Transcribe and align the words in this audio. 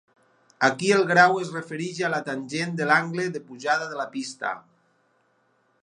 Aquí 0.67 0.87
el 0.95 1.03
grau 1.11 1.37
es 1.41 1.51
refereix 1.57 1.99
a 2.07 2.11
la 2.15 2.21
tangent 2.29 2.73
de 2.81 2.89
l'angle 2.93 3.27
de 3.37 3.43
pujada 3.51 3.93
de 3.93 4.01
la 4.03 4.09
pista. 4.17 4.57